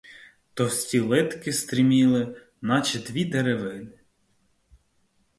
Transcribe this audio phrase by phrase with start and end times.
[0.53, 3.97] Товсті литки стриміли, наче дві деревини.